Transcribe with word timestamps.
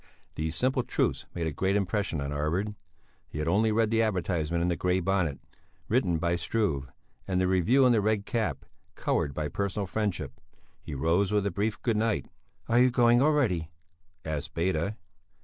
These 0.33 0.55
simple 0.55 0.81
truths 0.81 1.27
made 1.35 1.45
a 1.45 1.51
great 1.51 1.75
impression 1.75 2.21
on 2.21 2.31
Arvid; 2.31 2.73
he 3.29 3.37
had 3.37 3.47
only 3.47 3.71
read 3.71 3.91
the 3.91 4.01
advertisement 4.01 4.63
in 4.63 4.67
the 4.67 4.75
Grey 4.75 4.99
Bonnet, 4.99 5.39
written 5.89 6.17
by 6.17 6.37
Struve, 6.37 6.89
and 7.27 7.39
the 7.39 7.47
review 7.47 7.85
in 7.85 7.91
the 7.91 8.01
Red 8.01 8.25
Cap, 8.25 8.65
coloured 8.95 9.35
by 9.35 9.47
personal 9.47 9.85
friendship. 9.85 10.41
He 10.81 10.95
rose 10.95 11.31
with 11.31 11.45
a 11.45 11.51
brief 11.51 11.79
good 11.83 11.97
night. 11.97 12.25
"Are 12.67 12.79
you 12.79 12.89
going 12.89 13.21
already?" 13.21 13.69
asked 14.25 14.55
Beda. 14.55 14.97